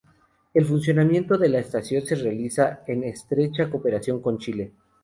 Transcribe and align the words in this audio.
El 0.55 0.65
funcionamiento 0.65 1.37
de 1.37 1.47
la 1.49 1.59
estación 1.59 2.03
se 2.07 2.15
realiza 2.15 2.81
en 2.87 3.03
estrecha 3.03 3.69
cooperación 3.69 4.19
con 4.19 4.39
Chile. 4.39 4.71